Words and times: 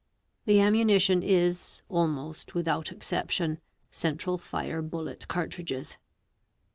The 0.45 0.59
ammunition 0.59 1.21
is, 1.21 1.83
almost 1.87 2.55
without 2.55 2.91
exception, 2.91 3.59
central 3.91 4.39
fire 4.39 4.81
bullet 4.81 5.27
cartridges. 5.27 5.99